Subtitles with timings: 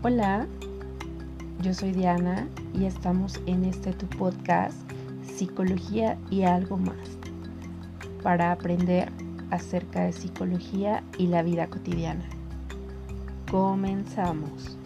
[0.00, 0.46] Hola,
[1.60, 4.76] yo soy Diana y estamos en este tu podcast
[5.24, 7.18] Psicología y algo más
[8.22, 9.10] para aprender
[9.50, 12.24] acerca de psicología y la vida cotidiana.
[13.50, 14.78] Comenzamos.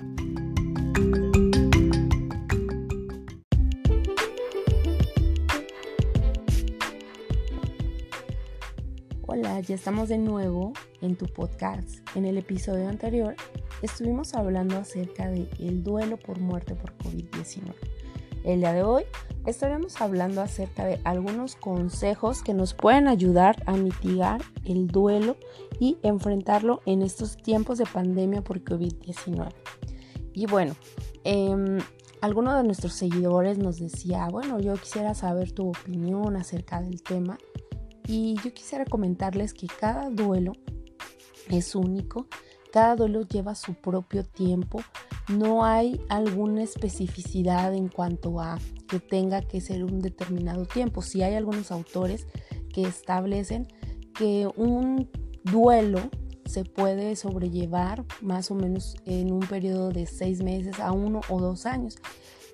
[9.27, 10.73] Hola, ya estamos de nuevo
[11.03, 11.99] en tu podcast.
[12.17, 13.37] En el episodio anterior
[13.83, 17.75] estuvimos hablando acerca del el duelo por muerte por COVID-19.
[18.45, 19.05] El día de hoy
[19.47, 25.37] estaremos hablando acerca de algunos consejos que nos pueden ayudar a mitigar el duelo
[25.79, 29.49] y enfrentarlo en estos tiempos de pandemia por COVID-19.
[30.33, 30.75] Y bueno,
[31.25, 31.79] eh,
[32.21, 37.39] alguno de nuestros seguidores nos decía, bueno, yo quisiera saber tu opinión acerca del tema
[38.07, 40.53] y yo quisiera comentarles que cada duelo
[41.49, 42.27] es único
[42.73, 44.81] cada duelo lleva su propio tiempo.
[45.29, 51.03] No hay alguna especificidad en cuanto a que tenga que ser un determinado tiempo.
[51.03, 52.27] Si hay algunos autores
[52.73, 53.69] que establecen
[54.15, 55.11] que un
[55.45, 56.01] duelo
[56.45, 61.41] se puede sobrellevar más o menos en un periodo de seis meses a uno o
[61.41, 61.99] dos años.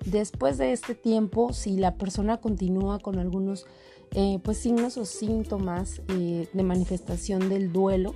[0.05, 3.65] Después de este tiempo, si la persona continúa con algunos
[4.11, 8.15] eh, pues signos o síntomas eh, de manifestación del duelo,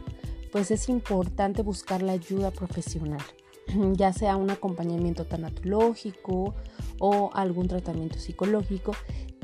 [0.54, 3.24] pues es importante buscar la ayuda profesional,
[3.94, 6.54] ya sea un acompañamiento tanatológico
[7.00, 8.94] o algún tratamiento psicológico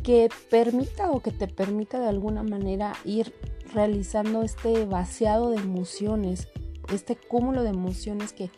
[0.04, 3.34] que permita o que te permita de alguna manera ir
[3.74, 6.48] realizando este vaciado de emociones,
[6.94, 8.52] este cúmulo de emociones que,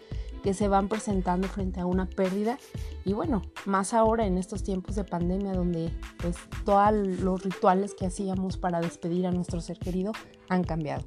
[0.44, 2.58] que se van presentando frente a una pérdida
[3.06, 6.36] y bueno, más ahora en estos tiempos de pandemia donde pues
[6.66, 10.12] todos los rituales que hacíamos para despedir a nuestro ser querido
[10.50, 11.06] han cambiado.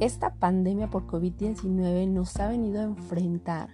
[0.00, 3.68] Esta pandemia por COVID-19 nos ha venido a enfrentar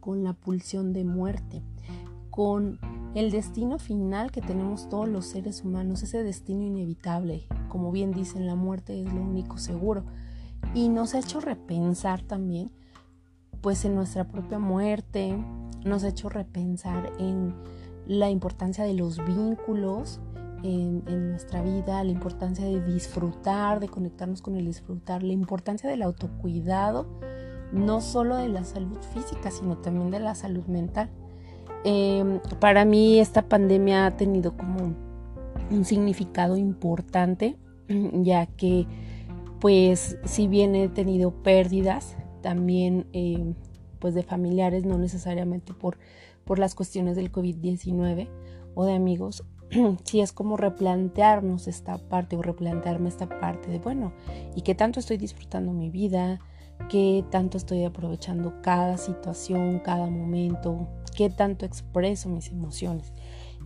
[0.00, 1.62] con la pulsión de muerte,
[2.30, 2.80] con
[3.14, 7.46] el destino final que tenemos todos los seres humanos, ese destino inevitable.
[7.68, 10.02] Como bien dicen, la muerte es lo único seguro.
[10.74, 12.72] Y nos ha hecho repensar también,
[13.60, 15.38] pues en nuestra propia muerte,
[15.84, 17.54] nos ha hecho repensar en
[18.04, 20.18] la importancia de los vínculos,
[20.62, 26.02] en, nuestra vida, la importancia de disfrutar, de conectarnos con el disfrutar, la importancia del
[26.02, 27.06] autocuidado,
[27.72, 31.10] no solo de la salud física, sino también de la salud mental.
[31.84, 34.94] Em, para mí esta pandemia ha tenido como
[35.70, 37.56] un significado importante,
[38.12, 38.86] ya que
[39.60, 43.54] pues si bien he tenido pérdidas, también em,
[43.98, 45.98] pues de familiares, no necesariamente por,
[46.44, 48.28] por las cuestiones del COVID-19
[48.74, 49.44] o de amigos,
[50.04, 54.12] sí es como replantearnos esta parte o replantearme esta parte de, bueno,
[54.54, 56.40] ¿y qué tanto estoy disfrutando mi vida?
[56.88, 60.88] ¿Qué tanto estoy aprovechando cada situación, cada momento?
[61.16, 63.12] ¿Qué tanto expreso mis emociones?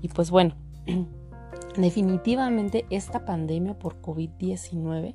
[0.00, 0.56] Y pues bueno,
[1.76, 5.14] definitivamente esta pandemia por COVID-19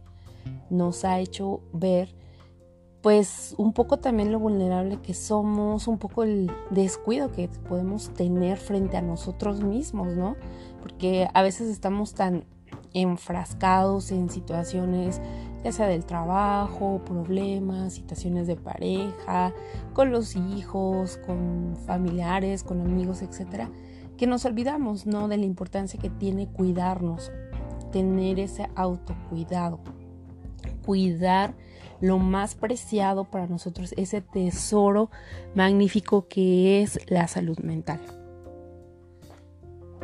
[0.69, 2.15] nos ha hecho ver
[3.01, 8.57] pues un poco también lo vulnerable que somos, un poco el descuido que podemos tener
[8.57, 10.35] frente a nosotros mismos, ¿no?
[10.81, 12.45] Porque a veces estamos tan
[12.93, 15.21] enfrascados en situaciones,
[15.63, 19.53] ya sea del trabajo, problemas, situaciones de pareja,
[19.93, 23.69] con los hijos, con familiares, con amigos, etcétera,
[24.17, 25.27] que nos olvidamos, ¿no?
[25.27, 27.31] De la importancia que tiene cuidarnos,
[27.91, 29.79] tener ese autocuidado,
[30.85, 31.53] cuidar
[31.99, 35.09] lo más preciado para nosotros, ese tesoro
[35.55, 37.99] magnífico que es la salud mental.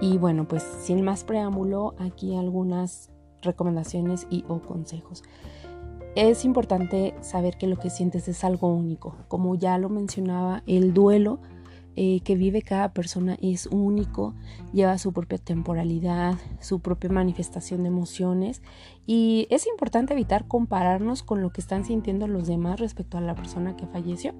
[0.03, 3.09] Y bueno, pues sin más preámbulo, aquí algunas
[3.41, 5.23] recomendaciones y o consejos.
[6.17, 9.15] Es importante saber que lo que sientes es algo único.
[9.29, 11.39] Como ya lo mencionaba, el duelo
[11.95, 14.35] eh, que vive cada persona es único,
[14.73, 18.61] lleva su propia temporalidad, su propia manifestación de emociones
[19.07, 23.35] y es importante evitar compararnos con lo que están sintiendo los demás respecto a la
[23.35, 24.33] persona que falleció,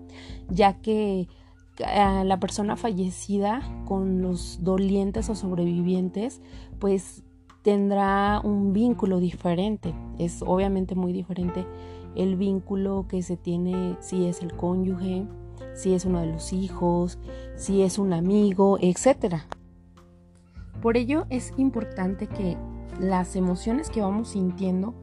[0.49, 1.29] ya que
[1.79, 6.41] eh, la persona fallecida con los dolientes o sobrevivientes
[6.79, 7.23] pues
[7.63, 11.65] tendrá un vínculo diferente, es obviamente muy diferente
[12.15, 15.25] el vínculo que se tiene si es el cónyuge,
[15.73, 17.17] si es uno de los hijos,
[17.55, 19.37] si es un amigo, etc.
[20.81, 22.57] Por ello es importante que
[22.99, 24.93] las emociones que vamos sintiendo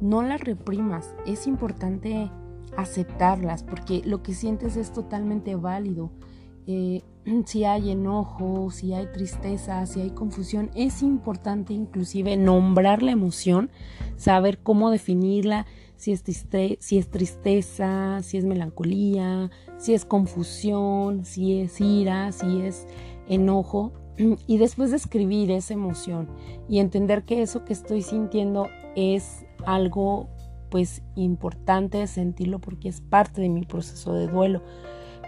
[0.00, 2.30] no las reprimas, es importante
[2.78, 6.10] aceptarlas porque lo que sientes es totalmente válido.
[6.66, 7.02] eh,
[7.46, 13.70] si hay enojo, si hay tristeza, si hay confusión, es importante inclusive nombrar la emoción,
[14.16, 15.66] saber cómo definirla,
[15.96, 16.22] si es,
[16.78, 22.86] si es tristeza, si es melancolía, si es confusión, si es ira, si es
[23.28, 23.92] enojo,
[24.46, 26.28] y después de escribir esa emoción
[26.68, 30.28] y entender que eso que estoy sintiendo es algo
[30.70, 34.62] pues importante sentirlo porque es parte de mi proceso de duelo.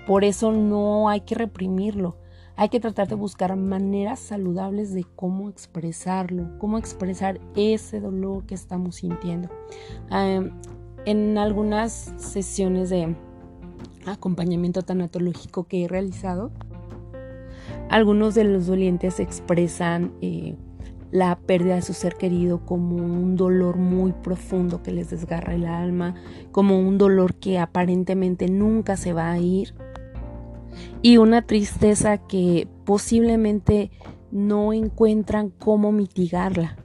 [0.07, 2.17] Por eso no hay que reprimirlo.
[2.57, 8.55] Hay que tratar de buscar maneras saludables de cómo expresarlo, cómo expresar ese dolor que
[8.55, 9.49] estamos sintiendo.
[11.07, 13.17] en algunas sesiones de
[14.05, 16.51] acompañamiento tanatológico que he realizado,
[17.89, 20.55] algunos de los dolientes expresan eh,
[21.11, 25.67] la pérdida de su ser querido como un dolor muy profundo que les desgarra el
[25.67, 26.15] alma,
[26.53, 29.75] como un dolor que aparentemente nunca se va a ir
[31.03, 33.91] y una tristeza que posiblemente
[34.31, 36.77] no encuentran cómo mitigarla.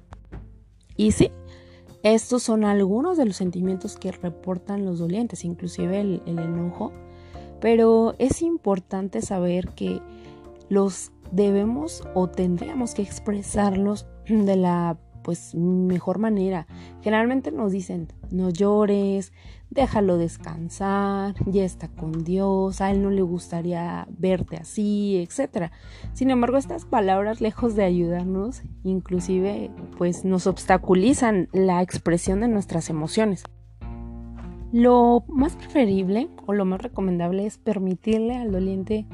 [0.98, 1.32] Y sí,
[2.04, 6.92] estos son algunos de los sentimientos que reportan los dolientes, inclusive el, el enojo,
[7.60, 10.02] pero es importante saber que
[10.70, 16.68] los debemos o tendríamos que expresarlos de la pues mejor manera.
[17.02, 19.34] Generalmente nos dicen, no llores,
[19.72, 25.72] déjalo descansar, ya está con Dios, a él no le gustaría verte así, etc.
[26.14, 32.92] Sin embargo, estas palabras lejos de ayudarnos, inclusive pues nos obstaculizan la expresión de nuestras
[32.92, 33.44] emociones.
[34.72, 39.08] Lo más preferible o lo más recomendable es permitirle al doliente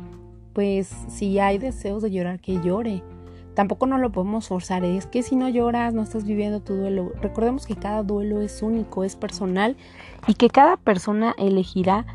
[0.53, 3.03] pues si hay deseos de llorar, que llore.
[3.53, 7.11] Tampoco no lo podemos forzar, es que si no lloras no estás viviendo tu duelo.
[7.21, 9.75] Recordemos que cada duelo es único, es personal
[10.25, 12.05] y que cada persona elegirá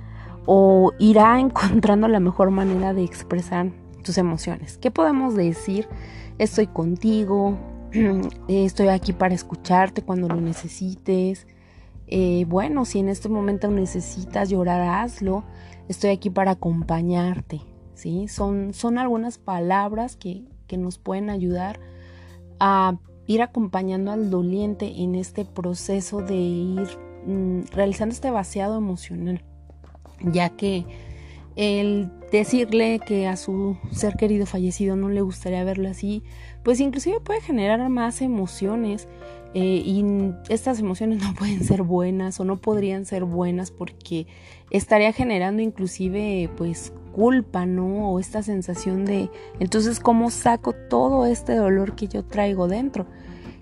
[0.47, 3.71] o irá encontrando la mejor manera de expresar
[4.03, 4.79] tus emociones.
[4.79, 5.87] ¿Qué podemos decir?
[6.39, 7.59] Estoy contigo,
[8.49, 11.47] estoy aquí para escucharte cuando lo necesites.
[12.07, 15.45] Eh, bueno, si en este momento necesitas llorar, hazlo.
[15.89, 17.61] Estoy aquí para acompañarte.
[17.97, 18.29] ¿Sí?
[18.29, 20.45] Son, son algunas palabras que,
[20.77, 21.81] nos pueden ayudar
[22.59, 26.89] a ir acompañando al doliente en este proceso de ir
[27.25, 29.43] mm, realizando este vaciado emocional,
[30.21, 30.85] ya que
[31.55, 36.23] el decirle que a su ser querido fallecido no le gustaría verlo así,
[36.63, 39.09] pues inclusive puede generar más emociones
[39.55, 40.05] eh, y
[40.51, 44.27] estas emociones no pueden ser buenas o no podrían ser buenas porque
[44.71, 48.11] estaría generando inclusive pues culpa, ¿no?
[48.11, 53.07] O esta sensación de, entonces, ¿cómo saco todo este dolor que yo traigo dentro?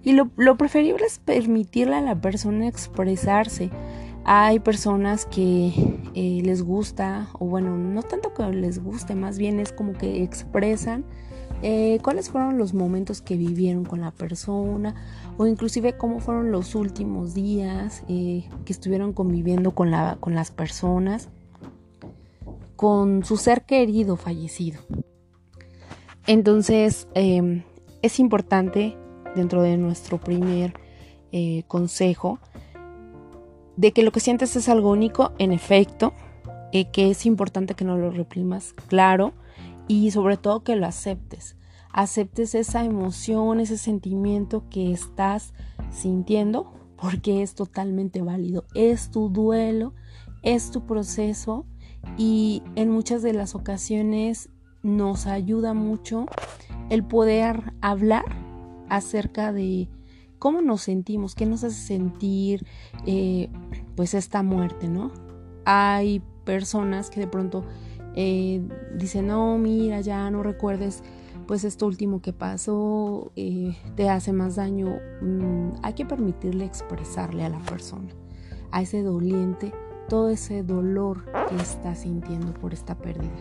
[0.03, 3.71] Y lo, preferible es permitirle a la persona expresarse.
[4.25, 5.73] Hay personas que
[6.15, 10.25] eh, les gusta, o bueno, no tanto que les guste, más bien es como que
[10.25, 11.05] expresan
[11.63, 14.97] eh, cuáles fueron los momentos que vivieron con la persona
[15.39, 20.51] o inclusive cómo fueron los últimos días eh, que estuvieron conviviendo con, la, con las
[20.51, 21.29] personas
[22.77, 24.81] con su ser querido fallecido.
[26.27, 27.63] Entonces, em,
[28.03, 28.97] es importante
[29.35, 30.75] dentro de nuestro primer
[31.33, 32.39] eh, consejo
[33.77, 36.13] de que lo que sientes es algo único, en efecto,
[36.73, 39.33] eh, que es importante que no lo reprimas, claro,
[39.89, 41.57] y sobre todo que lo aceptes.
[41.93, 45.55] Aceptes esa emoción, ese sentimiento que estás
[45.91, 48.65] sintiendo, porque es totalmente válido.
[48.75, 49.95] Es tu duelo,
[50.43, 51.67] es tu proceso
[52.17, 54.49] y en muchas de las ocasiones
[54.83, 56.27] nos ayuda mucho
[56.91, 58.25] el poder hablar
[58.89, 59.89] acerca de
[60.39, 62.67] cómo nos sentimos, qué nos hace sentir
[63.07, 63.49] eh,
[63.97, 65.11] pues esta muerte, ¿no?
[65.65, 67.65] Hay personas que de pronto
[68.15, 68.63] eh,
[68.97, 71.03] dicen, no, mira, ya no recuerdes
[71.47, 74.99] pues esto último que pasó, eh, te hace más daño.
[75.21, 78.09] Mm, hay que permitirle expresarle a la persona,
[78.71, 79.73] a ese doliente,
[80.09, 83.33] todo ese dolor que está sintiendo por esta pérdida.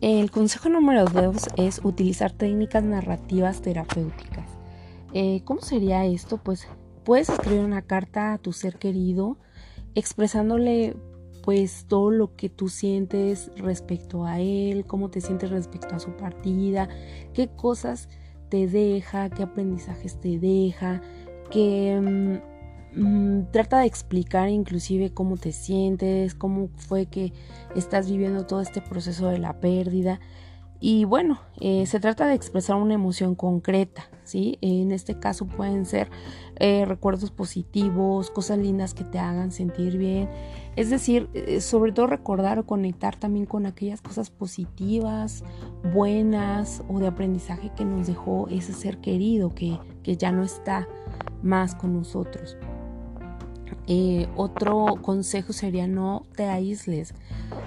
[0.00, 4.48] El consejo número dos es utilizar técnicas narrativas terapéuticas.
[5.12, 6.38] Eh, ¿Cómo sería esto?
[6.38, 6.66] Pues
[7.04, 9.38] puedes escribir una carta a tu ser querido
[9.94, 10.96] expresándole
[11.42, 16.16] pues todo lo que tú sientes respecto a él, cómo te sientes respecto a su
[16.16, 16.88] partida,
[17.34, 18.08] qué cosas
[18.48, 21.00] te deja, qué aprendizajes te deja,
[21.50, 22.40] qué
[22.94, 27.32] mm, trata de explicar inclusive cómo te sientes, cómo fue que
[27.76, 30.20] estás viviendo todo este proceso de la pérdida
[30.84, 34.58] Y bueno, eh, se trata de expresar una emoción concreta, ¿sí?
[34.62, 36.10] En este caso pueden ser
[36.56, 40.28] eh, recuerdos positivos, cosas lindas que te hagan sentir bien.
[40.74, 45.44] Es decir, eh, sobre todo recordar o conectar también con aquellas cosas positivas,
[45.94, 50.88] buenas o de aprendizaje que nos dejó ese ser querido que, que ya no está
[51.44, 52.56] más con nosotros.
[53.86, 57.14] Eh, otro consejo sería no te aísles.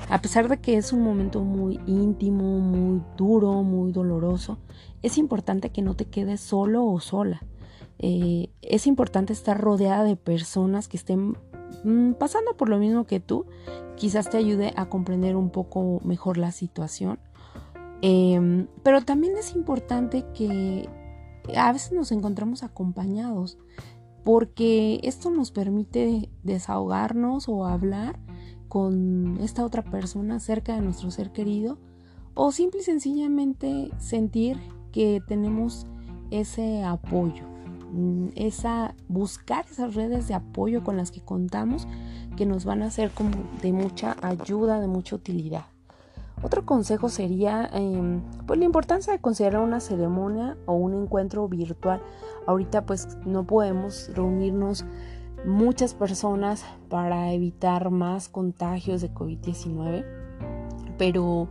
[0.10, 4.58] A pesar de que es un momento muy íntimo, muy duro, muy doloroso,
[5.02, 7.42] es importante que no te quedes solo o sola.
[8.00, 11.38] Eh, es importante estar rodeada de personas que estén
[11.84, 13.46] mm, pasando por lo mismo que tú.
[13.96, 17.20] Quizás te ayude a comprender un poco mejor la situación.
[18.02, 20.90] Em, pero también es importante que
[21.56, 23.58] a veces nos encontramos acompañados
[24.26, 28.20] porque esto nos permite desahogarnos o hablar
[28.68, 31.78] con esta otra persona cerca de nuestro ser querido
[32.34, 34.58] o simple y sencillamente sentir
[34.92, 35.86] que tenemos
[36.32, 37.44] ese apoyo,
[37.94, 41.88] mm, esa buscar esas redes de apoyo con las que contamos
[42.36, 45.66] que nos van a ser como de mucha ayuda, de mucha utilidad.
[46.46, 52.04] Otro consejo sería em, pues la importancia de considerar una ceremonia o un encuentro virtual.
[52.46, 54.86] Ahorita pues no podemos reunirnos
[55.44, 60.06] muchas personas para evitar más contagios de COVID-19,
[61.00, 61.48] pero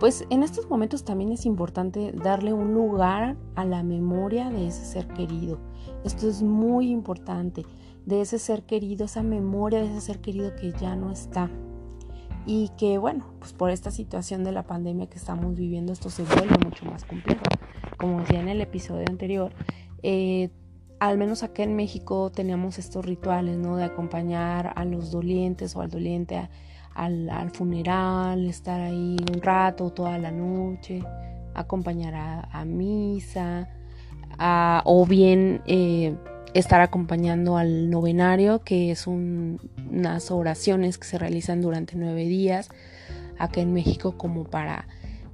[0.00, 4.86] pues en estos momentos también es importante darle un lugar a la memoria de ese
[4.86, 5.58] ser querido.
[6.04, 7.66] Esto es muy importante,
[8.06, 11.50] de ese ser querido, esa memoria de ese ser querido que ya no está
[12.46, 16.24] y que bueno, pues por esta situación de la pandemia que estamos viviendo esto se
[16.24, 17.42] vuelve mucho más complejo.
[17.98, 19.52] Como decía en el episodio anterior,
[20.02, 20.50] eh,
[20.98, 23.76] al menos acá en México teníamos estos rituales, ¿no?
[23.76, 26.48] De acompañar a los dolientes o al doliente
[26.94, 31.02] al, funeral, estar ahí un rato, toda la noche,
[31.54, 32.14] acompañar
[32.50, 33.68] a, misa,
[34.84, 36.16] o bien eh,
[36.54, 42.68] estar acompañando al novenario, que es unas oraciones que se realizan durante nueve días
[43.38, 44.86] acá en México como para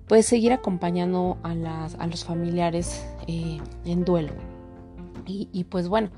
[0.07, 4.33] pues seguir acompañando a, las, a los familiares eh, en duelo.
[5.31, 6.09] Y, pues bueno,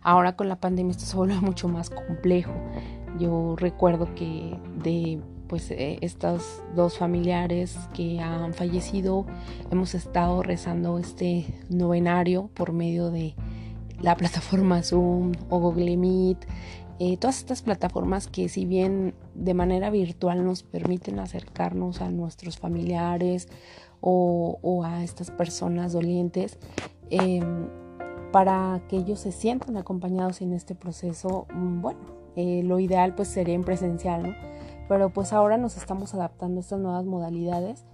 [0.00, 2.52] ahora con la pandemia esto se vuelve mucho más complejo.
[3.18, 9.26] Yo recuerdo que de pues eh, estos dos familiares que han fallecido
[9.72, 13.34] hemos estado rezando este novenario por medio de
[14.02, 16.46] la plataforma Zoom o Google Meet,
[16.98, 22.58] eh, todas estas plataformas que si bien de manera virtual nos permiten acercarnos a nuestros
[22.58, 23.48] familiares
[24.02, 26.58] o, a estas personas dolientes,
[27.08, 27.68] em,
[28.32, 32.00] para que ellos se sientan acompañados en este proceso, mm, bueno,
[32.36, 34.34] eh, lo ideal pues sería en presencial, ¿no?
[34.88, 37.84] Pero pues ahora nos estamos adaptando a estas nuevas modalidades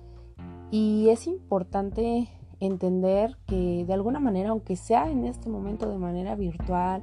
[0.71, 2.29] y es importante
[2.61, 7.03] entender que de alguna manera, aunque sea en este momento de manera virtual,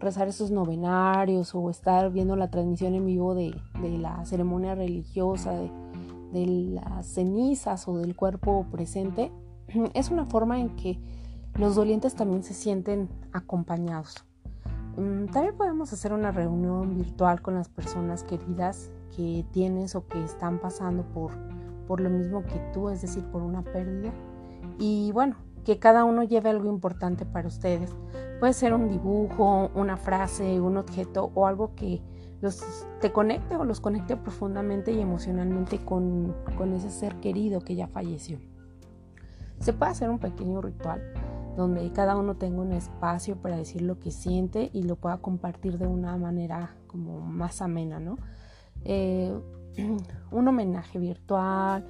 [0.00, 5.70] rezar esos novenarios o estar viendo la transmisión en vivo de, la ceremonia religiosa, de,
[6.32, 9.30] de las cenizas o del cuerpo presente,
[9.94, 10.98] es una forma en que
[11.54, 14.24] los dolientes también se sienten acompañados.
[14.96, 20.22] Mm, también podemos hacer una reunión virtual con las personas queridas que tienes o que
[20.24, 21.32] están pasando por,
[21.86, 24.12] por lo mismo que tú, es decir, por una pérdida
[24.78, 27.94] y bueno, que cada uno lleve algo importante para ustedes.
[28.40, 32.02] Puede ser un dibujo, una frase, un objeto o algo que
[32.40, 37.74] los te conecte o los conecte profundamente y emocionalmente con, con ese ser querido que
[37.74, 38.38] ya falleció.
[39.60, 41.02] Se puede hacer un pequeño ritual
[41.56, 45.78] donde cada uno tenga un espacio para decir lo que siente y lo pueda compartir
[45.78, 48.16] de una manera como más amena, ¿no?
[48.84, 49.32] Eh,
[50.30, 51.86] un homenaje virtual,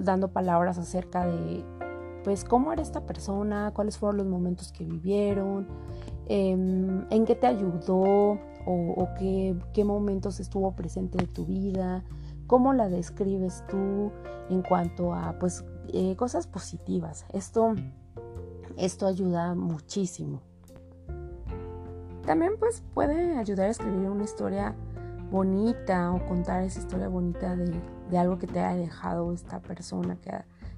[0.00, 1.64] dando palabras acerca de
[2.24, 5.66] pues cómo era esta persona, cuáles fueron los momentos que vivieron,
[6.26, 12.04] em, en qué te ayudó o, qué, momentos estuvo presente de tu vida,
[12.46, 14.12] cómo la describes tú
[14.50, 17.26] en cuanto a pues eh, cosas positivas.
[17.32, 17.74] Esto,
[18.76, 20.40] esto ayuda muchísimo.
[22.24, 24.76] También pues puede ayudar a escribir una historia
[25.32, 27.72] bonita o contar esa historia bonita de,
[28.10, 30.30] de algo que te haya dejado esta persona que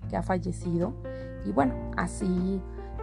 [0.08, 0.94] que ha fallecido.
[1.44, 2.60] Y bueno, así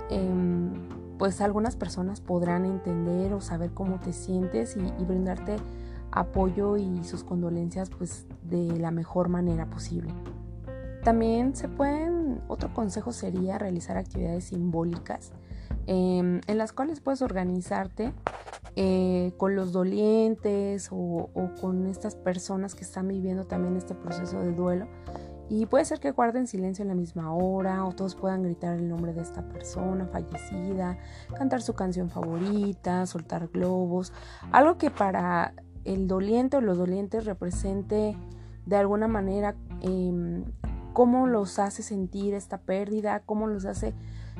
[0.09, 0.73] em,
[1.17, 5.57] pues algunas personas podrán entender o saber cómo te sientes y, brindarte
[6.11, 10.11] apoyo y sus condolencias pues de la mejor manera posible.
[11.03, 15.31] También se pueden, otro consejo sería realizar actividades simbólicas
[15.87, 18.13] em, en las cuales puedes organizarte
[18.75, 24.39] eh, con los dolientes o, o, con estas personas que están viviendo también este proceso
[24.39, 24.87] de duelo
[25.51, 28.87] Y puede ser que guarden silencio en la misma hora o todos puedan gritar el
[28.87, 30.97] nombre de esta persona fallecida,
[31.35, 34.13] cantar su canción favorita, soltar globos,
[34.53, 35.53] algo que para
[35.83, 38.15] el doliente o los dolientes represente
[38.65, 40.41] de alguna manera eh,
[40.93, 43.93] cómo los hace sentir esta pérdida, cómo los hace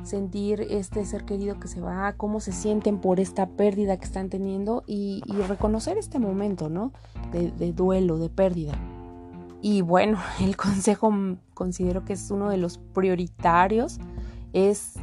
[0.04, 4.30] sentir este ser querido que se va, cómo se sienten por esta pérdida que están
[4.30, 6.90] teniendo y, reconocer este momento, ¿no?
[7.32, 8.72] De, duelo, de pérdida.
[9.62, 11.10] Y bueno, el consejo
[11.54, 13.98] considero que es uno de los prioritarios,
[14.52, 14.94] es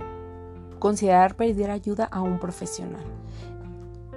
[0.77, 3.03] considerar pedir ayuda a un profesional.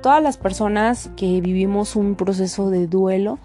[0.03, 3.39] Todas las personas que vivimos un proceso de duelo,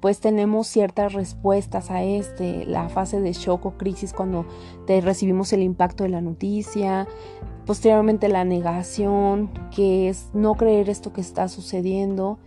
[0.00, 4.46] pues tenemos ciertas respuestas a este, la fase de shock o crisis cuando
[4.86, 7.06] te recibimos el impacto de la noticia,
[7.64, 12.38] posteriormente la negación, que es no creer esto que está sucediendo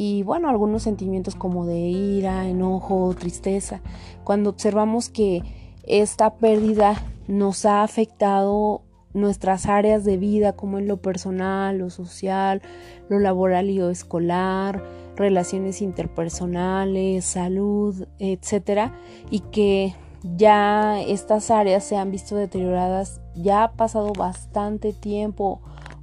[0.00, 3.80] y bueno, algunos sentimientos como de ira, enojo, tristeza,
[4.22, 5.42] cuando observamos que
[5.82, 12.62] esta pérdida nos ha afectado nuestras áreas de vida como en lo personal, lo social,
[13.08, 14.84] lo laboral y lo escolar,
[15.16, 18.94] relaciones interpersonales, salud, etcétera,
[19.32, 25.60] y que ya estas áreas se han visto deterioradas, ya ha pasado bastante tiempo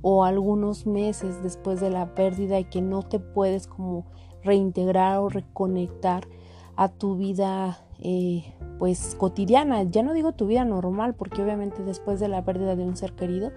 [0.07, 4.05] o algunos meses después de la pérdida y que no te puedes como
[4.43, 6.27] reintegrar o reconectar
[6.75, 8.43] a tu vida eh,
[8.77, 12.83] pues cotidiana, ya no digo tu vida normal porque obviamente después de la pérdida de
[12.83, 13.51] un ser querido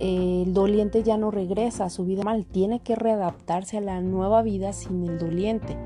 [0.00, 4.42] el doliente ya no regresa a su vida mal, tiene que readaptarse a la nueva
[4.42, 5.76] vida sin el doliente.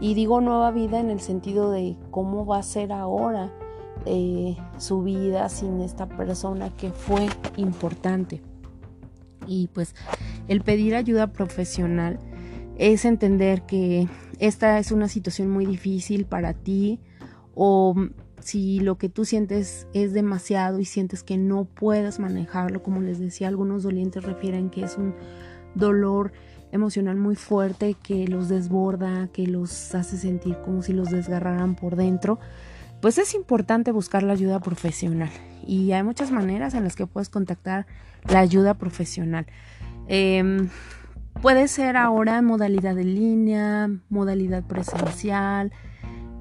[0.00, 3.52] Y digo nueva vida en el sentido de cómo va a ser ahora
[4.06, 8.53] eh, su vida sin esta persona que fue importante.
[9.46, 9.94] Y pues
[10.48, 12.18] el pedir ayuda profesional
[12.76, 14.08] es entender que
[14.38, 17.00] esta es una situación muy difícil para ti
[17.54, 17.94] o
[18.40, 23.18] si lo que tú sientes es demasiado y sientes que no puedes manejarlo, como les
[23.18, 25.14] decía, algunos dolientes refieren que es un
[25.74, 26.32] dolor
[26.72, 31.96] emocional muy fuerte que los desborda, que los hace sentir como si los desgarraran por
[31.96, 32.38] dentro,
[33.00, 35.30] pues es importante buscar la ayuda profesional.
[35.66, 37.86] Y hay muchas maneras en las que puedes contactar
[38.28, 39.46] la ayuda profesional.
[40.08, 40.68] Em,
[41.40, 45.72] puede ser ahora modalidad en línea, modalidad presencial,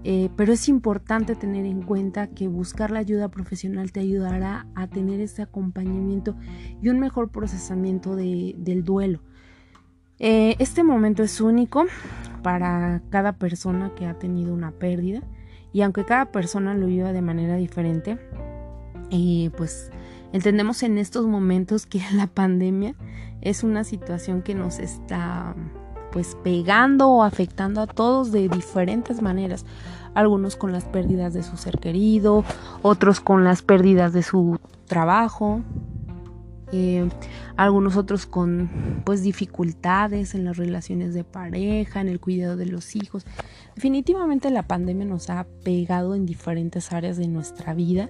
[0.06, 4.88] eh, pero es importante tener en cuenta que buscar la ayuda profesional te ayudará a
[4.88, 6.36] tener ese acompañamiento
[6.82, 9.22] y un mejor procesamiento del duelo.
[10.19, 11.86] Eh, este momento es único
[12.43, 15.22] para cada persona que ha tenido una pérdida
[15.72, 18.17] y aunque cada persona lo viva de manera diferente,
[19.10, 19.89] eh, pues
[20.34, 22.96] entendemos en estos momentos que la pandemia
[23.41, 25.56] es una situación que nos está
[26.12, 29.65] pues pegando o afectando a todos de diferentes maneras.
[30.13, 32.43] Algunos con las pérdidas de su ser querido,
[32.84, 35.62] otros con las pérdidas de su trabajo,
[36.72, 37.10] eh,
[37.56, 42.96] algunos otros con pues dificultades en las relaciones de pareja, en el cuidado de los
[42.96, 43.26] hijos.
[43.76, 48.10] Definitivamente la pandemia nos ha pegado en diferentes áreas de nuestra vida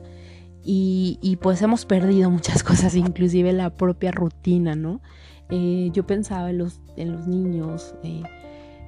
[0.66, 5.02] y, pues hemos perdido muchas cosas, inclusive la propia rutina, ¿no?
[5.50, 8.24] Eh, yo pensaba en los, en los niños eh,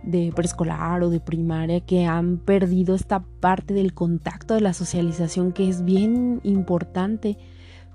[0.04, 5.52] de preescolar o de primaria que han perdido esta parte del contacto, de la socialización
[5.52, 7.38] que es bien importante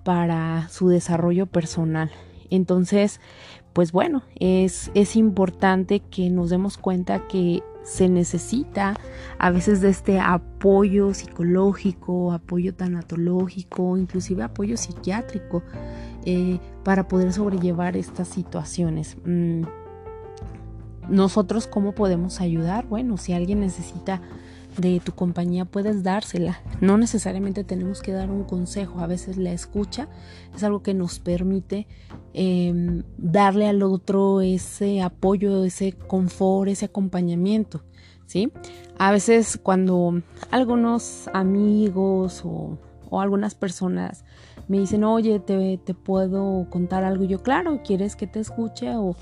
[0.05, 2.11] para su desarrollo personal.
[2.51, 3.21] Entonces,
[3.73, 8.95] pues bueno, es, es importante que nos demos cuenta que se necesita
[9.39, 15.65] a veces de este apoyo psicológico, apoyo tanatológico, inclusive apoyo psiquiátrico
[16.25, 19.17] eh, para poder sobrellevar estas situaciones.
[19.25, 19.63] Mm,
[21.09, 22.87] nosotros, ¿cómo podemos ayudar?
[22.87, 24.23] Bueno, si alguien necesita
[24.77, 26.61] de tu compañía, puedes dársela.
[26.81, 29.01] No necesariamente tenemos que dar un consejo.
[29.01, 30.09] A veces la escucha
[30.55, 31.87] es algo que nos permite
[32.33, 37.83] em, darle al otro ese apoyo, ese confort, ese acompañamiento.
[38.27, 38.53] ¿sí?
[38.99, 42.79] A veces cuando algunos amigos o,
[43.11, 44.25] o algunas personas
[44.69, 47.25] me dicen, oye, te, te puedo contar algo.
[47.25, 49.17] yo, claro, ¿quieres que te escuche o,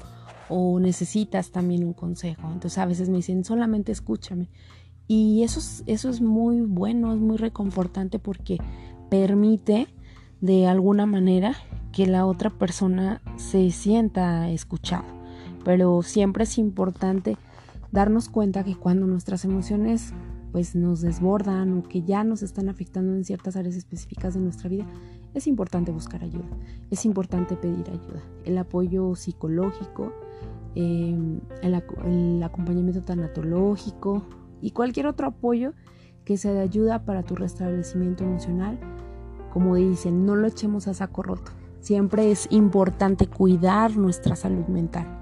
[0.51, 2.51] o necesitas también un consejo?
[2.53, 4.51] Entonces a veces me dicen, solamente escúchame.
[5.09, 8.59] Y eso es, eso es muy bueno, es muy reconfortante porque
[9.11, 9.89] permite
[10.41, 11.57] de alguna manera
[11.93, 15.07] que la otra persona se sienta escuchada.
[15.65, 17.37] Pero siempre es importante
[17.91, 20.13] darnos cuenta que cuando nuestras emociones
[20.53, 24.69] pues nos desbordan o que ya nos están afectando en ciertas áreas específicas de nuestra
[24.69, 24.87] vida,
[25.35, 26.47] es importante buscar ayuda,
[26.91, 28.23] es importante pedir ayuda.
[28.45, 30.13] El apoyo psicológico,
[30.75, 34.25] em, el, acompañamiento tanatológico
[34.61, 35.73] y cualquier otro apoyo
[36.25, 38.79] que sea de ayuda para tu restablecimiento emocional.
[39.53, 41.53] Como dicen, no lo echemos a saco roto.
[41.81, 45.19] Siempre es importante cuidar nuestra salud mental.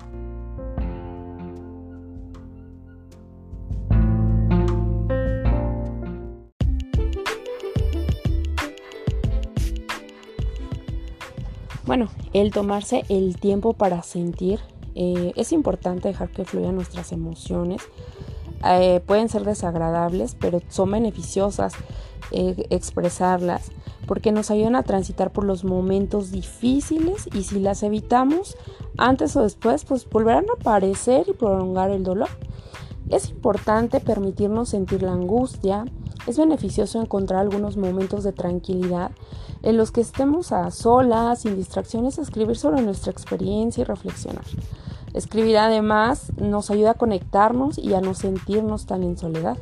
[11.86, 14.58] Bueno, el tomarse el tiempo para sentir
[14.96, 17.80] eh, es importante dejar que fluyan nuestras emociones.
[18.64, 21.74] Eh, pueden ser desagradables, pero son beneficiosas
[22.32, 23.70] eh, expresarlas
[24.06, 28.56] porque nos ayudan a transitar por los momentos difíciles y si las evitamos
[28.98, 32.28] antes o después, pues volverán a aparecer y prolongar el dolor.
[33.10, 35.84] Es importante permitirnos sentir la angustia.
[36.26, 39.12] Es beneficioso encontrar algunos momentos de tranquilidad
[39.62, 44.44] en los que estemos a solas, sin distracciones, escribir sobre nuestra experiencia y reflexionar.
[45.16, 49.56] Escribir además nos ayuda a conectarnos y a no sentirnos tan en soledad.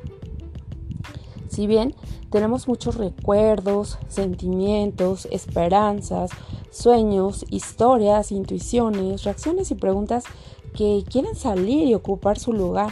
[1.49, 1.95] Si bien
[2.29, 6.33] tenemos muchos recuerdos, sentimientos, esperanzas,
[6.73, 10.25] sueños, historias, intuiciones, reacciones y preguntas
[10.75, 12.91] que quieren salir y ocupar su lugar.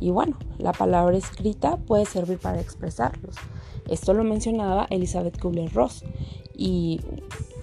[0.00, 3.36] Y bueno, la palabra escrita puede servir para expresarlos.
[3.86, 6.04] Esto lo mencionaba Elizabeth Kubler-Ross.
[6.56, 7.02] ¿Y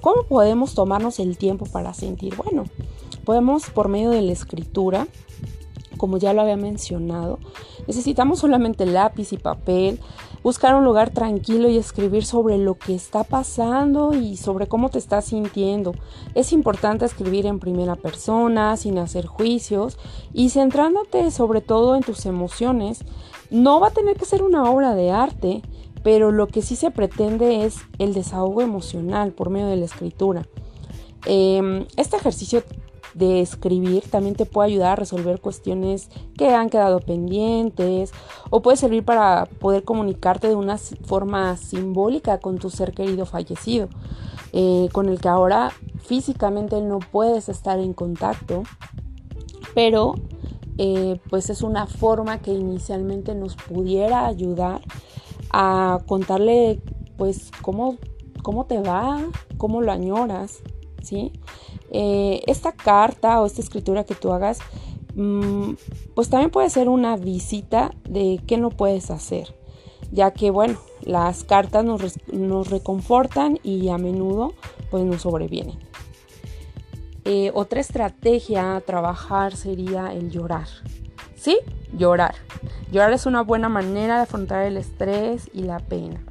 [0.02, 2.36] cómo podemos tomarnos el tiempo para sentir?
[2.36, 2.66] Bueno,
[3.26, 5.08] podemos por medio de la escritura,
[5.98, 7.40] como ya lo había mencionado,
[7.88, 10.00] necesitamos solamente lápiz y papel,
[10.44, 15.00] buscar un lugar tranquilo y escribir sobre lo que está pasando y sobre cómo te
[15.00, 15.94] estás sintiendo.
[16.36, 19.98] Es importante escribir en primera persona, sin hacer juicios
[20.34, 23.00] y centrándote sobre todo en tus emociones.
[23.50, 25.62] No va a tener que ser una obra de arte,
[26.04, 30.46] pero lo que sí se pretende es el desahogo emocional por medio de la escritura.
[31.26, 32.64] Em, este ejercicio
[33.16, 38.12] de escribir también te puede ayudar a resolver cuestiones que han quedado pendientes
[38.50, 43.88] o puede servir para poder comunicarte de una forma simbólica con tu ser querido fallecido,
[44.52, 45.72] eh, con el que ahora
[46.04, 48.64] físicamente no puedes estar en contacto,
[49.74, 50.16] pero
[50.78, 54.82] eh, pues es una forma que inicialmente nos pudiera ayudar
[55.52, 56.82] a contarle
[57.18, 57.96] pues cómo,
[58.44, 59.22] cómo te va,
[59.58, 60.62] cómo lo añoras,
[61.06, 61.32] ¿sí?
[61.92, 64.60] Eh, esta carta o esta escritura que tú hagas,
[65.16, 65.74] mm,
[66.16, 69.56] pues también puede ser una visita de qué no puedes hacer,
[70.12, 74.54] ya que bueno, las cartas nos, nos reconfortan y a menudo
[74.90, 75.78] pues nos sobrevienen.
[77.28, 80.68] Eh, otra estrategia a trabajar sería el llorar.
[81.36, 81.58] ¿Sí?
[81.92, 82.36] Llorar.
[82.92, 86.24] Llorar es una buena manera de afrontar el estrés y la pena.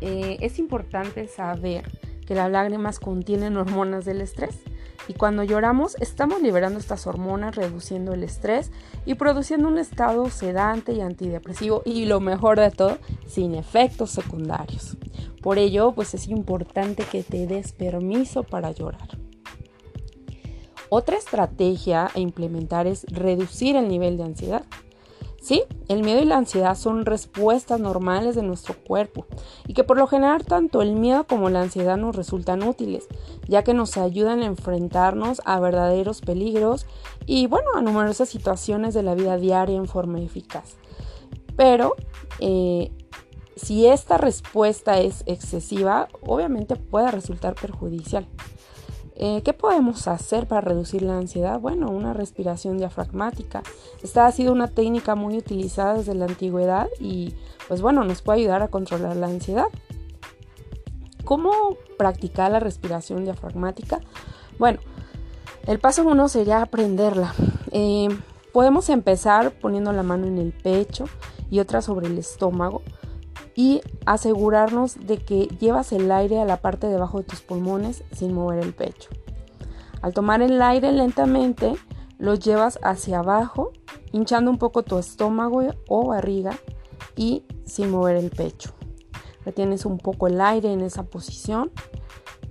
[0.00, 1.88] Eh, es importante saber
[2.26, 4.60] que las lágrimas contienen hormonas del estrés.
[5.08, 8.70] Y cuando lloramos estamos liberando estas hormonas, reduciendo el estrés
[9.04, 14.96] y produciendo un estado sedante y antidepresivo y lo mejor de todo, sin efectos secundarios.
[15.42, 19.18] Por ello, pues es importante que te des permiso para llorar.
[20.88, 24.61] Otra estrategia a implementar es reducir el nivel de ansiedad.
[25.42, 29.26] Sí, el miedo y la ansiedad son respuestas normales de nuestro cuerpo
[29.66, 33.08] y que por lo general tanto el miedo como la ansiedad nos resultan útiles,
[33.48, 36.86] ya que nos ayudan a enfrentarnos a verdaderos peligros
[37.26, 40.76] y bueno, a numerosas situaciones de la vida diaria en forma eficaz.
[41.56, 41.96] Pero
[42.38, 42.92] eh,
[43.56, 48.28] si esta respuesta es excesiva, obviamente puede resultar perjudicial.
[49.16, 51.60] Eh, ¿Qué podemos hacer para reducir la ansiedad?
[51.60, 53.62] Bueno, una respiración diafragmática.
[54.02, 57.34] Esta ha sido una técnica muy utilizada desde la antigüedad y
[57.68, 59.66] pues bueno, nos puede ayudar a controlar la ansiedad.
[61.24, 64.00] ¿Cómo practicar la respiración diafragmática?
[64.58, 64.80] Bueno,
[65.66, 67.34] el paso uno sería aprenderla.
[67.70, 68.08] Eh,
[68.52, 71.04] podemos empezar poniendo la mano en el pecho
[71.50, 72.82] y otra sobre el estómago
[73.54, 78.04] y asegurarnos de que llevas el aire a la parte de abajo de tus pulmones
[78.12, 79.10] sin mover el pecho.
[80.00, 81.74] Al tomar el aire lentamente,
[82.18, 83.72] lo llevas hacia abajo,
[84.12, 86.58] hinchando un poco tu estómago o barriga
[87.16, 88.70] y sin mover el pecho.
[89.44, 91.70] Retienes un poco el aire en esa posición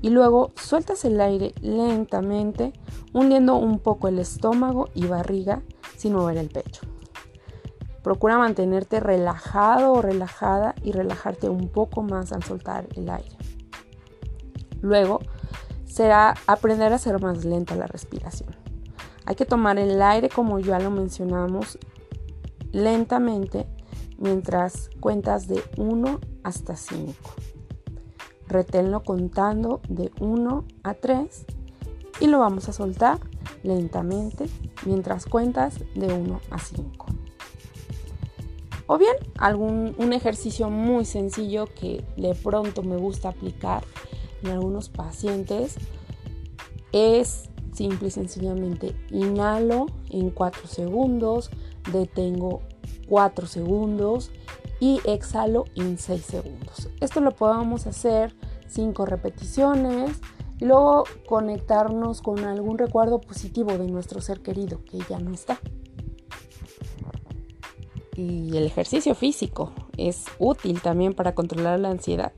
[0.02, 2.74] y luego sueltas el aire lentamente,
[3.14, 5.62] hundiendo un poco el estómago y barriga
[5.96, 6.91] sin mover el pecho.
[8.04, 13.38] Procura mantenerte relajado o relajada y relajarte un poco más al soltar el aire.
[14.82, 15.20] Luego
[15.86, 18.56] será aprender a hacer más lenta la respiración.
[19.26, 21.78] Hay que tomar el aire como ya lo mencionamos
[22.72, 23.68] lentamente
[24.18, 27.14] mientras cuentas de 1 hasta 5.
[28.48, 31.46] Reténlo contando de 1 a 3
[32.20, 33.20] y lo vamos a soltar
[33.64, 34.46] lentamente
[34.86, 37.06] mientras cuentas de 1 a 5.
[38.92, 43.86] O bien algún un ejercicio muy sencillo que de pronto me gusta aplicar
[44.44, 45.76] en algunos pacientes
[46.92, 51.52] es simple y sencillamente inhalo en 4 segundos,
[51.94, 52.64] detengo
[53.08, 54.30] 4 segundos
[54.82, 56.90] y exhalo en 6 segundos.
[57.00, 58.36] Esto lo podemos hacer
[58.68, 60.20] 5 repeticiones
[60.60, 65.62] y luego conectarnos con algún recuerdo positivo de nuestro ser querido que ya no está.
[68.16, 72.34] Y el ejercicio físico es útil también para controlar la ansiedad.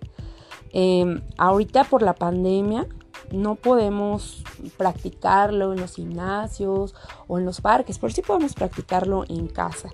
[0.71, 2.87] Em, ahorita por la pandemia
[3.31, 4.43] no podemos
[4.77, 6.95] practicarlo en los gimnasios
[7.27, 9.89] o en los parques, pero sí podemos practicarlo en casa.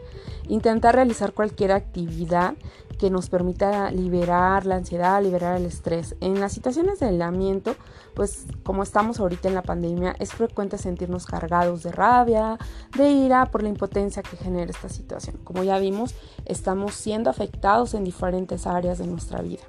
[0.48, 2.56] Intentar realizar cualquier actividad
[3.00, 6.16] que nos permita liberar la ansiedad, liberar el estrés.
[6.20, 7.76] En las situaciones de aislamiento,
[8.14, 12.58] pues como estamos ahorita en la pandemia, es frecuente sentirnos cargados de rabia,
[12.98, 15.38] de ira por la impotencia que genera esta situación.
[15.46, 16.14] Como ya vimos,
[16.46, 19.64] estamos siendo afectados en diferentes áreas de nuestra vida.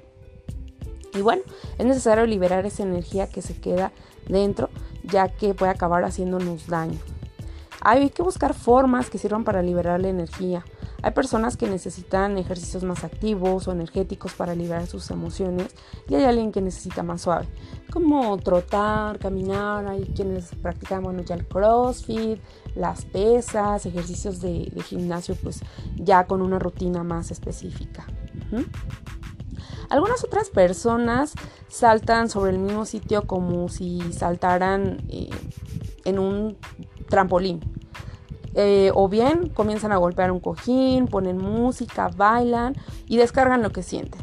[1.13, 1.41] Y bueno,
[1.77, 3.93] es necesario liberar esa energía que se queda
[4.27, 4.69] dentro,
[5.03, 6.99] ya que puede acabar haciéndonos daño.
[7.81, 10.63] Hay que buscar formas que sirvan para liberar la energía.
[11.01, 15.75] Hay personas que necesitan ejercicios más activos o energéticos para liberar sus emociones
[16.07, 17.47] y hay alguien que necesita más suave,
[17.91, 22.39] como trotar, caminar, hay quienes practican bueno, ya el crossfit,
[22.75, 25.61] las pesas, ejercicios de, gimnasio pues
[25.95, 28.05] ya con una rutina más específica.
[29.89, 31.33] Algunas otras personas
[31.67, 35.29] saltan sobre el mismo sitio como si saltaran eh,
[36.05, 36.57] en un
[37.11, 37.59] trampolín.
[38.55, 42.75] Eh, o bien comienzan a golpear un cojín, ponen música, bailan
[43.07, 44.19] y descargan lo que sienten.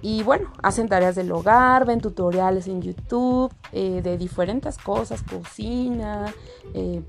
[0.00, 6.32] Y bueno, hacen tareas del hogar, ven tutoriales en YouTube eh, de diferentes cosas, cocina,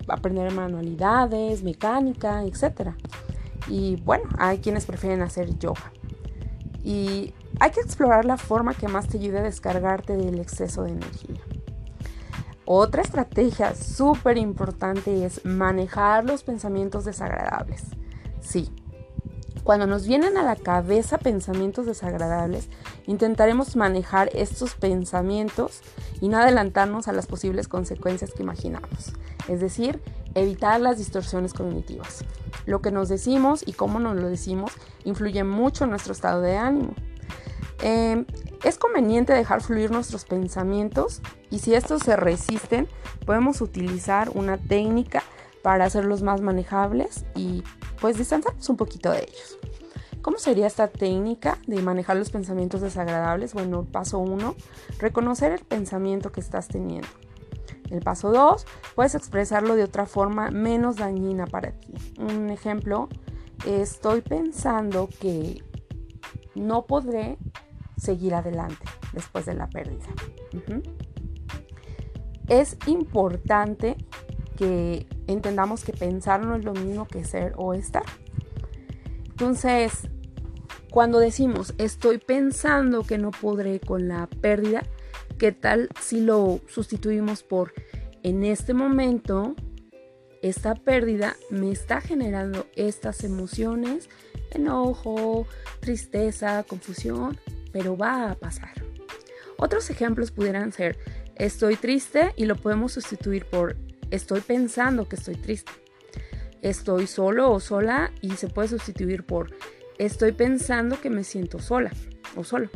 [0.08, 2.96] aprender manualidades, mecánica, etc.
[3.68, 5.94] Y bueno, hay quienes prefieren hacer yoga.
[6.84, 10.92] Y hay que explorar la forma que más te ayude a descargarte del exceso de
[10.92, 11.42] energía.
[12.72, 17.82] Otra estrategia súper importante es manejar los pensamientos desagradables.
[18.42, 18.70] Sí,
[19.64, 22.70] cuando nos vienen a la cabeza pensamientos desagradables,
[23.08, 25.82] intentaremos manejar estos pensamientos
[26.22, 29.14] y no adelantarnos a las posibles consecuencias que imaginamos.
[29.48, 30.00] Es decir,
[30.36, 32.24] evitar las distorsiones cognitivas.
[32.68, 34.74] Lo que nos decimos y cómo nos lo decimos
[35.06, 36.94] influye mucho en nuestro estado de ánimo.
[37.82, 38.28] Em,
[38.64, 42.88] es conveniente dejar fluir nuestros pensamientos y si estos se resisten,
[43.26, 45.24] podemos utilizar una técnica
[45.62, 47.64] para hacerlos más manejables y
[48.02, 49.60] pues distanciarnos un poquito de ellos.
[50.22, 53.54] ¿Cómo sería esta técnica de manejar los pensamientos desagradables?
[53.54, 54.56] Bueno, paso 1,
[55.00, 57.08] reconocer el pensamiento que estás teniendo.
[57.90, 61.94] El paso 2, puedes expresarlo de otra forma menos dañina para ti.
[62.20, 63.08] Un ejemplo,
[63.66, 65.64] estoy pensando que
[66.54, 67.38] no podré
[68.00, 70.06] seguir adelante después de la pérdida.
[72.48, 73.98] Es importante
[74.58, 78.04] que entendamos que pensar no es lo mismo que ser o estar.
[79.30, 80.10] Entonces,
[80.90, 84.84] cuando decimos estoy pensando que no podré con la pérdida,
[85.38, 87.74] ¿qué tal si lo sustituimos por
[88.24, 89.56] en este momento
[90.42, 94.10] esta pérdida me está generando estas emociones,
[94.52, 95.46] enojo,
[95.80, 97.38] tristeza, confusión,
[97.72, 98.74] pero va a pasar.
[99.58, 100.98] Otros ejemplos pudieran ser
[101.36, 103.76] estoy triste y lo podemos sustituir por
[104.12, 105.72] estoy pensando que estoy triste.
[106.62, 109.52] Estoy solo o sola y se puede sustituir por
[109.98, 111.92] estoy pensando que me siento sola
[112.36, 112.70] o solo.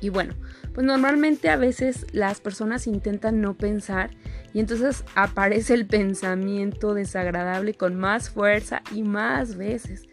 [0.00, 0.34] Y bueno,
[0.74, 4.10] pues normalmente a veces las personas intentan no pensar
[4.52, 10.08] y entonces aparece el pensamiento desagradable con más fuerza y más veces.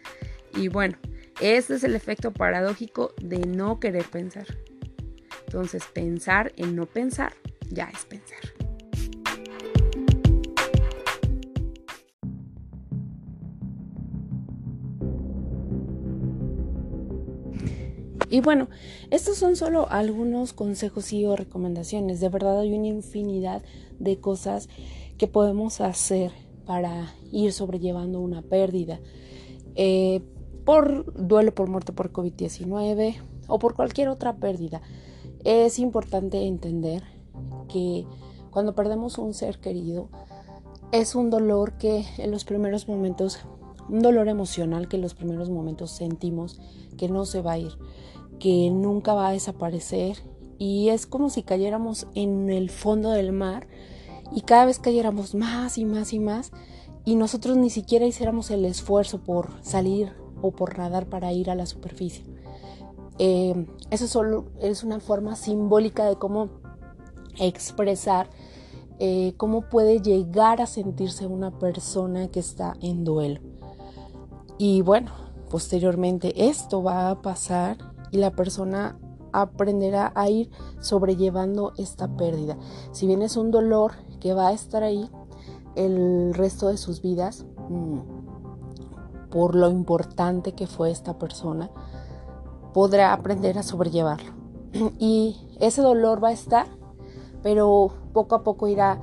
[0.54, 0.98] Y bueno,
[1.40, 4.46] este es el efecto paradójico de no querer pensar.
[5.46, 7.32] Entonces, pensar en no pensar
[7.70, 8.38] ya es pensar.
[18.28, 18.68] Y bueno,
[19.10, 22.20] estos son solo algunos consejos y o recomendaciones.
[22.20, 23.62] De verdad hay una infinidad
[23.98, 24.68] de cosas
[25.16, 26.32] que podemos hacer
[26.66, 29.00] para ir sobrellevando una pérdida.
[29.76, 30.22] Eh,
[30.66, 34.82] por duelo por muerte por COVID-19 o por cualquier otra pérdida.
[35.44, 37.04] Es importante entender
[37.68, 38.04] que
[38.50, 40.08] cuando perdemos un ser querido
[40.90, 43.38] es un dolor que en los primeros momentos,
[43.88, 46.60] un dolor emocional que en los primeros momentos sentimos
[46.98, 47.72] que no se va a ir,
[48.40, 50.16] que nunca va a desaparecer
[50.58, 53.68] y es como si cayéramos en el fondo del mar
[54.32, 56.50] y cada vez cayéramos más y más y más
[57.04, 61.54] y nosotros ni siquiera hiciéramos el esfuerzo por salir o por nadar para ir a
[61.54, 62.24] la superficie.
[63.18, 66.50] Eh, eso solo es una forma simbólica de cómo
[67.38, 68.28] expresar
[68.98, 73.40] eh, cómo puede llegar a sentirse una persona que está en duelo.
[74.56, 75.10] Y bueno,
[75.50, 77.76] posteriormente esto va a pasar
[78.10, 78.98] y la persona
[79.32, 82.56] aprenderá a ir sobrellevando esta pérdida.
[82.92, 85.10] Si bien es un dolor que va a estar ahí
[85.74, 87.98] el resto de sus vidas, mm,
[89.36, 91.68] por lo importante que fue esta persona,
[92.72, 94.32] podrá aprender a sobrellevarlo.
[94.98, 96.66] Y ese dolor va a estar,
[97.42, 98.98] pero poco a poco irá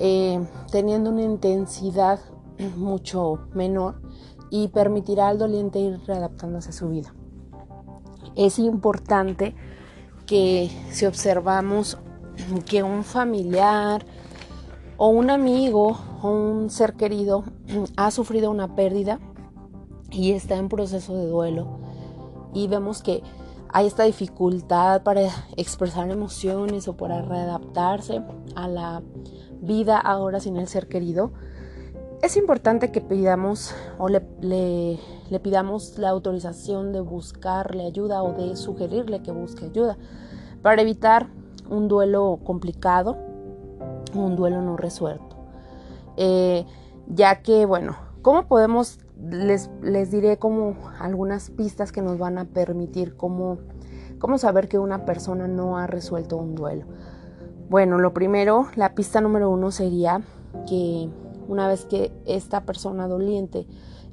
[0.00, 2.18] eh, teniendo una intensidad
[2.76, 4.02] mucho menor
[4.50, 7.14] y permitirá al doliente ir readaptándose a su vida.
[8.34, 9.54] Es importante
[10.26, 11.98] que si observamos
[12.68, 14.04] que un familiar
[14.96, 17.44] o un amigo o un ser querido
[17.96, 19.20] ha sufrido una pérdida
[20.10, 21.66] y está en proceso de duelo
[22.54, 23.22] y vemos que
[23.70, 25.22] hay esta dificultad para
[25.56, 28.22] expresar emociones o para readaptarse
[28.54, 29.02] a la
[29.60, 31.32] vida ahora sin el ser querido,
[32.22, 38.56] es importante que pidamos o le, le, pidamos la autorización de buscarle ayuda o de
[38.56, 39.96] sugerirle que busque ayuda
[40.62, 41.28] para evitar
[41.68, 43.16] un duelo complicado,
[44.14, 45.36] un duelo no resuelto.
[46.16, 46.66] Eh,
[47.06, 52.44] ya que, bueno, ¿cómo podemos les, les, diré como algunas pistas que nos van a
[52.44, 53.58] permitir cómo,
[54.18, 56.86] cómo saber que una persona no ha resuelto un duelo.
[57.68, 60.22] Bueno, lo primero, la pista número uno sería
[60.66, 61.10] que
[61.48, 63.66] una vez que esta persona doliente,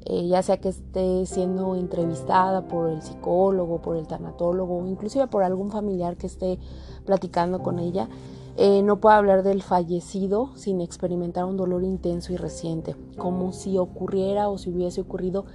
[0.06, 5.44] eh, ya sea que esté siendo entrevistada por el psicólogo, por el tanatólogo inclusive por
[5.44, 6.60] algún familiar que esté
[7.06, 8.10] platicando con ella,
[8.58, 13.78] eh, no puede hablar del fallecido sin experimentar un dolor intenso y reciente, como si
[13.78, 15.46] ocurriera o si hubiese ocurrido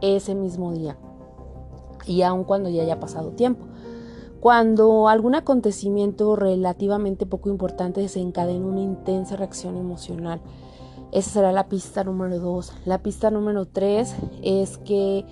[0.00, 0.96] ese mismo día,
[2.06, 3.66] y aun cuando ya haya pasado tiempo.
[4.40, 10.40] Cuando algún acontecimiento relativamente poco importante desencadena una intensa reacción emocional,
[11.10, 12.72] esa será la pista número dos.
[12.84, 15.24] La pista número tres es que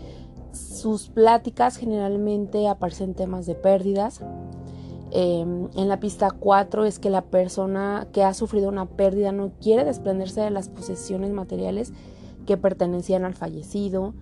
[0.52, 4.22] sus pláticas generalmente aparecen temas de pérdidas.
[5.18, 9.52] Em, en la pista 4 es que la persona que ha sufrido una pérdida no
[9.62, 11.94] quiere desprenderse de las posesiones materiales
[12.44, 14.12] que pertenecían al fallecido.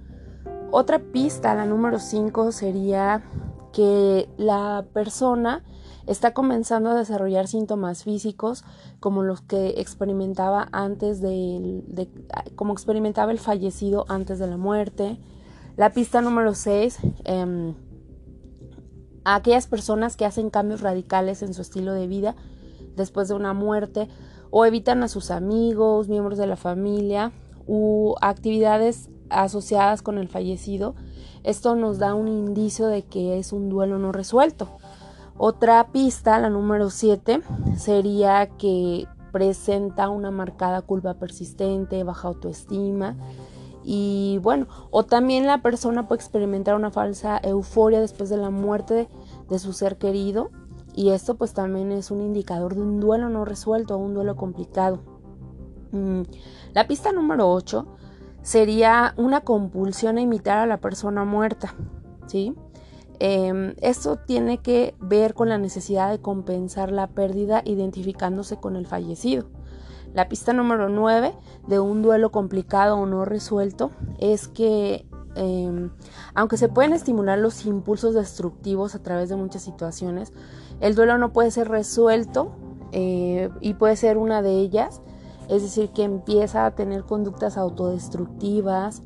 [0.70, 3.24] Otra pista, la número 5, sería
[3.72, 5.64] que la persona
[6.06, 8.62] está comenzando a desarrollar síntomas físicos
[9.00, 12.12] como los que experimentaba antes de,
[12.54, 15.18] como experimentaba el fallecido antes de la muerte.
[15.76, 17.74] La pista número 6, em,
[19.24, 22.34] a aquellas personas que hacen cambios radicales en su estilo de vida
[22.96, 24.08] después de una muerte
[24.50, 27.32] o evitan a sus amigos, miembros de la familia
[27.66, 30.94] u actividades asociadas con el fallecido.
[31.42, 34.68] Esto nos da un indicio de que es un duelo no resuelto.
[35.36, 37.42] Otra pista, la número 7,
[37.76, 43.16] sería que presenta una marcada culpa persistente, baja autoestima
[43.84, 49.08] y bueno, o también la persona puede experimentar una falsa euforia después de la muerte
[49.48, 50.50] de, su ser querido
[50.94, 54.36] y esto pues también es un indicador de un duelo no resuelto o un duelo
[54.36, 55.00] complicado.
[55.92, 56.22] Mm,
[56.72, 57.86] la pista número 8
[58.42, 61.74] sería una compulsión a imitar a la persona muerta,
[62.26, 62.54] ¿sí?
[63.20, 68.86] Em, esto tiene que ver con la necesidad de compensar la pérdida identificándose con el
[68.86, 69.46] fallecido.
[70.14, 71.34] La pista número 9
[71.66, 75.90] de un duelo complicado o no resuelto es que em,
[76.34, 80.32] aunque se pueden estimular los impulsos destructivos a través de muchas situaciones,
[80.80, 82.52] el duelo no puede ser resuelto
[82.92, 85.02] eh, y puede ser una de ellas,
[85.48, 89.02] es decir, que empieza a tener conductas autodestructivas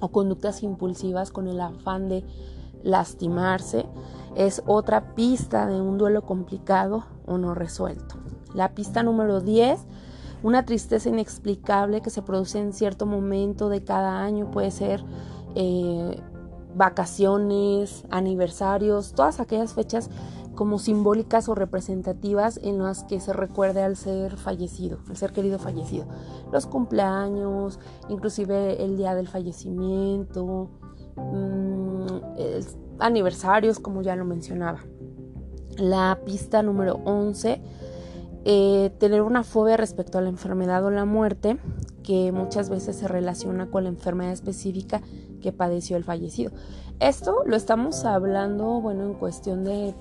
[0.00, 2.24] o conductas impulsivas con el afán de
[2.84, 3.86] lastimarse
[4.36, 8.16] es otra pista de un duelo complicado o no resuelto.
[8.54, 9.80] La pista número 10,
[10.44, 15.04] una tristeza inexplicable que se produce en cierto momento de cada año, puede ser
[15.56, 16.20] eh,
[16.76, 20.08] vacaciones, aniversarios, todas aquellas fechas
[20.54, 25.58] como simbólicas o representativas en las que se recuerde al ser fallecido, al ser querido
[25.58, 26.06] fallecido.
[26.52, 30.70] Los cumpleaños, inclusive el día del fallecimiento,
[31.16, 32.06] Mm,
[32.98, 34.80] aniversarios, como ya lo mencionaba.
[35.76, 37.60] La pista número 11,
[38.44, 41.58] eh, tener una fobia respecto a la enfermedad o la muerte,
[42.02, 45.00] que muchas veces se relaciona con la enfermedad específica
[45.40, 46.52] que padeció el fallecido.
[47.00, 49.94] Esto lo estamos hablando, bueno, en cuestión de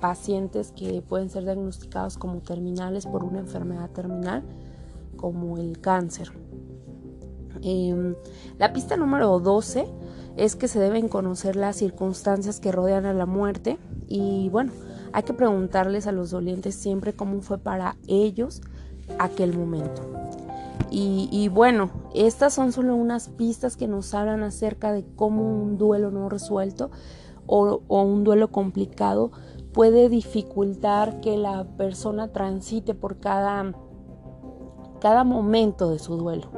[0.00, 4.44] pacientes que pueden ser diagnosticados como terminales por una enfermedad terminal,
[5.16, 6.30] como el cáncer.
[7.62, 8.14] Em,
[8.58, 9.86] la pista número 12
[10.36, 14.72] es que se deben conocer las circunstancias que rodean a la muerte y bueno,
[15.12, 18.60] hay que preguntarles a los dolientes siempre cómo fue para ellos
[19.18, 20.02] aquel momento.
[20.90, 26.10] Y, bueno, estas son solo unas pistas que nos hablan acerca de cómo un duelo
[26.10, 26.90] no resuelto
[27.46, 29.30] o, un duelo complicado
[29.74, 33.74] puede dificultar que la persona transite por cada,
[34.98, 36.48] cada momento de su duelo.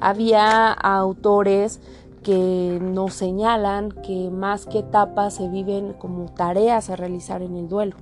[0.00, 1.80] Había autores
[2.24, 7.68] que nos señalan que más que etapas se viven como tareas a realizar en el
[7.68, 7.96] duelo.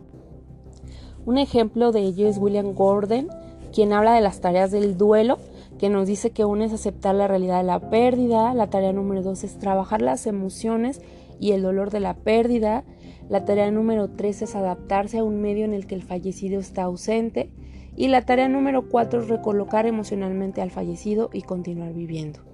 [1.26, 3.28] Un ejemplo de ello es William Gordon,
[3.72, 5.38] quien habla de las tareas del duelo,
[5.78, 9.22] que nos dice que una es aceptar la realidad de la pérdida, la tarea número
[9.22, 11.02] dos es trabajar las emociones
[11.40, 12.84] y el dolor de la pérdida,
[13.28, 16.84] la tarea número tres es adaptarse a un medio en el que el fallecido está
[16.84, 17.50] ausente
[17.96, 22.51] y la tarea número cuatro es recolocar emocionalmente al fallecido y continuar viviendo.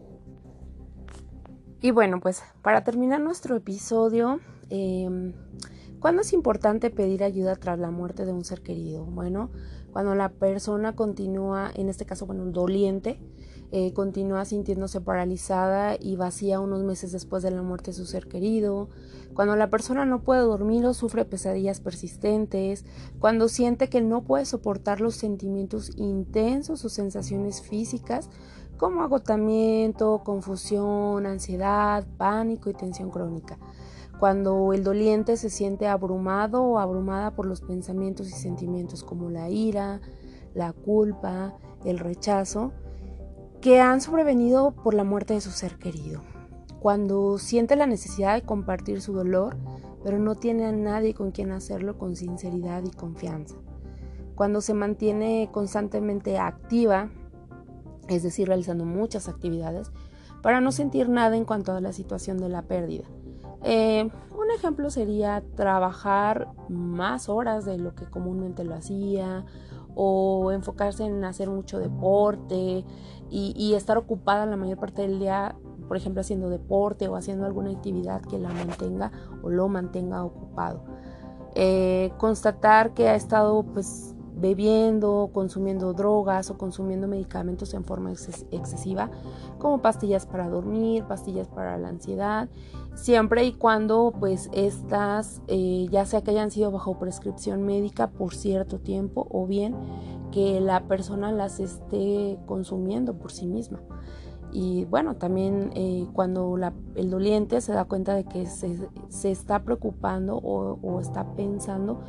[1.80, 5.32] Y bueno, pues para terminar nuestro episodio, eh,
[6.00, 9.04] ¿cuándo es importante pedir ayuda tras la muerte de un ser querido?
[9.04, 9.50] Bueno,
[9.92, 13.20] cuando la persona continúa, en este caso, bueno, doliente,
[13.70, 18.26] eh, continúa sintiéndose paralizada y vacía unos meses después de la muerte de su ser
[18.26, 18.88] querido,
[19.34, 22.86] cuando la persona no puede dormir o sufre pesadillas persistentes,
[23.20, 28.30] cuando siente que no puede soportar los sentimientos intensos o sensaciones físicas
[28.78, 33.58] como agotamiento, confusión, ansiedad, pánico y tensión crónica
[34.18, 39.48] cuando el doliente se siente abrumado o abrumada por los pensamientos y sentimientos como la
[39.48, 40.00] ira,
[40.54, 41.54] la culpa,
[41.84, 42.72] el rechazo,
[43.60, 46.22] que han sobrevenido por la muerte de su ser querido.
[46.80, 49.56] Cuando siente la necesidad de compartir su dolor,
[50.02, 53.56] pero no tiene a nadie con quien hacerlo con sinceridad y confianza.
[54.34, 57.10] Cuando se mantiene constantemente activa,
[58.08, 59.90] es decir, realizando muchas actividades,
[60.42, 63.04] para no sentir nada en cuanto a la situación de la pérdida
[63.64, 69.44] eh, un ejemplo sería trabajar más horas de lo que comúnmente lo hacía
[69.94, 72.84] o enfocarse en hacer mucho deporte
[73.30, 75.56] y, estar ocupada la mayor parte del día,
[75.86, 79.10] por ejemplo, haciendo deporte o haciendo alguna actividad que la mantenga
[79.42, 80.84] o lo mantenga ocupado.
[81.54, 89.10] Eh, constatar que ha estado pues bebiendo, consumiendo drogas o consumiendo medicamentos en forma excesiva,
[89.58, 92.48] como pastillas para dormir, pastillas para la ansiedad,
[92.94, 98.34] siempre y cuando pues estas eh, ya sea que hayan sido bajo prescripción médica por
[98.34, 99.74] cierto tiempo o bien
[100.30, 103.80] que la persona las esté consumiendo por sí misma.
[104.50, 106.56] Y bueno, también eh, cuando
[106.94, 108.78] el doliente se da cuenta de que se,
[109.30, 112.00] está preocupando o está pensando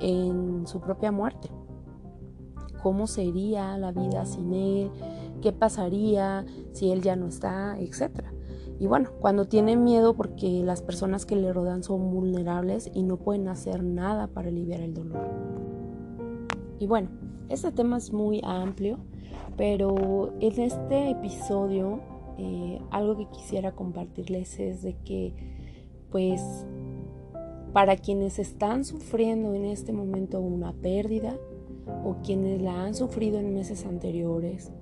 [0.00, 1.50] en su propia muerte
[2.82, 4.90] cómo sería la vida sin él,
[5.42, 8.24] qué pasaría si él ya no está, etc.
[8.80, 13.16] Y bueno, cuando tiene miedo porque las personas que le rodean son vulnerables y no
[13.16, 15.28] pueden hacer nada para aliviar el dolor.
[16.78, 17.08] Y bueno,
[17.48, 18.98] este tema es muy amplio,
[19.56, 22.00] pero en este episodio
[22.38, 25.34] eh, algo que quisiera compartirles es de que
[26.10, 26.40] pues
[27.72, 31.36] para quienes están sufriendo en este momento una pérdida,
[32.04, 34.72] o quienes la han sufrido en meses anteriores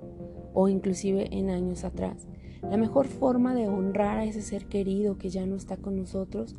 [0.53, 2.27] o inclusive en años atrás.
[2.63, 6.55] La mejor forma de honrar a ese ser querido que ya no está con nosotros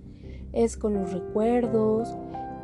[0.53, 2.09] es con los recuerdos,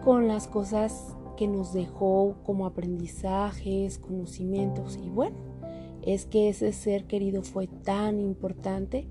[0.03, 5.37] con las cosas que nos dejó como aprendizajes, conocimientos y bueno,
[6.03, 9.09] es que ese ser querido fue tan importante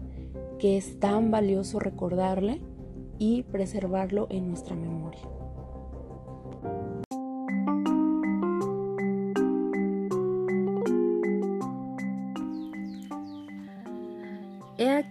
[0.59, 2.61] que es tan valioso recordarle
[3.19, 5.21] y preservarlo en nuestra memoria.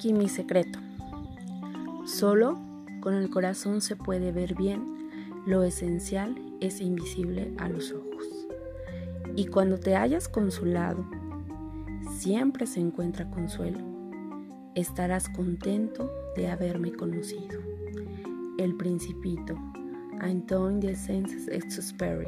[0.03, 0.81] Aquí mi secreto.
[2.07, 2.59] Solo
[3.01, 4.83] con el corazón se puede ver bien,
[5.47, 8.27] lo esencial es invisible a los ojos.
[9.37, 11.07] Y cuando te hayas consolado,
[12.11, 13.79] siempre se encuentra consuelo.
[14.75, 17.61] Estarás contento de haberme conocido.
[18.59, 19.55] El Principito,
[20.19, 22.27] Antoine de Saint-Exupéry.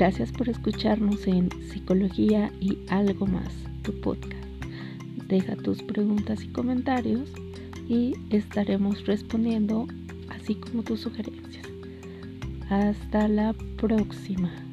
[0.00, 4.34] Gracias por escucharnos en Psicología y algo más, tu podcast.
[5.28, 7.28] Deja tus preguntas y comentarios
[7.86, 9.86] y estaremos respondiendo
[10.30, 11.66] así como tus sugerencias.
[12.70, 14.69] Hasta la próxima.